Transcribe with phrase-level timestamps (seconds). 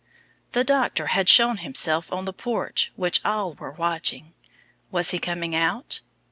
[0.53, 4.33] The doctor had shown himself on the porch which all were watching.
[4.89, 6.01] Was he coming out?